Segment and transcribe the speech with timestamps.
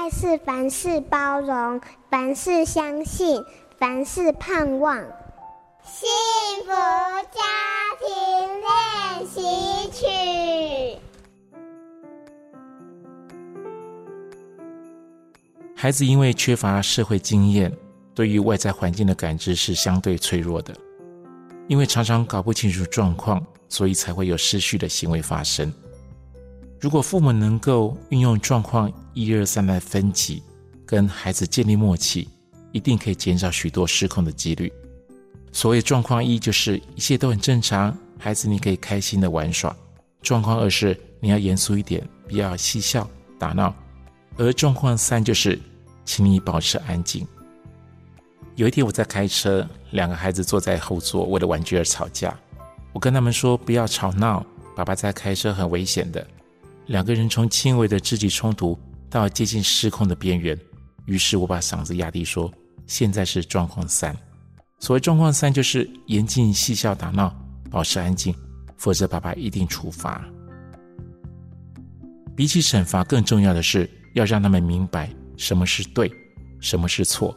[0.00, 1.78] 爱是凡事包容，
[2.08, 3.44] 凡事相信，
[3.78, 4.96] 凡事盼望。
[5.84, 6.08] 幸
[6.64, 7.42] 福家
[8.00, 8.08] 庭
[8.62, 10.98] 练习曲。
[15.76, 17.70] 孩子因为缺乏社会经验，
[18.14, 20.74] 对于外在环境的感知是相对脆弱的。
[21.68, 25.70] 因为常常搞不清楚状况，所以才会有失序的行为发生。
[26.80, 30.42] 如果父母能够运用状况一二三来分级，
[30.86, 32.26] 跟孩子建立默契，
[32.72, 34.72] 一定可以减少许多失控的几率。
[35.52, 39.70] 所谓状况一，就是一切都很正常，孩子你可以开心的玩耍；
[40.22, 43.06] 状况二是你要严肃一点，不要嬉笑
[43.38, 43.74] 打闹；
[44.36, 45.58] 而状况三就是。
[46.06, 47.24] 请你保持安静。
[48.56, 52.36] 有一天我在开车，两个孩子坐在后座，为了玩具而吵架。
[52.92, 56.26] 我跟他们说不要吵闹，爸爸在开车很危险的。
[56.90, 58.76] 两个人从轻微的肢体冲突
[59.08, 60.58] 到接近失控的边缘。
[61.04, 62.52] 于是我把嗓子压低说
[62.84, 64.12] ：“现在是状况三。
[64.80, 67.32] 所谓状况三，就是严禁嬉笑打闹，
[67.70, 68.34] 保持安静，
[68.76, 70.28] 否则爸爸一定处罚。
[72.34, 76.12] 比起惩罚，更重要的是要让他们明白。”什么是对，
[76.60, 77.32] 什么是错？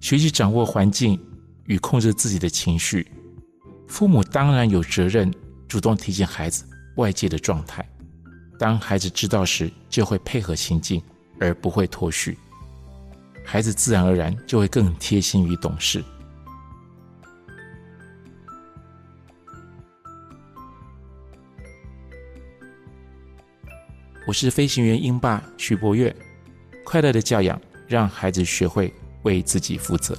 [0.00, 1.20] 学习掌握环境
[1.64, 3.04] 与控制自己的情绪。
[3.88, 5.34] 父母当然有责任
[5.66, 7.84] 主动提醒孩子外界的状态。
[8.58, 11.00] 当孩子知道时，就会配合行进，
[11.38, 12.36] 而不会脱序。
[13.44, 16.04] 孩子自然而然就会更贴心与懂事。
[24.26, 26.14] 我是飞行员英爸徐柏岳。
[26.84, 28.92] 快乐的教养，让孩子学会
[29.22, 30.18] 为自己负责。